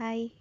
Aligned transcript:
Hai. 0.00 0.39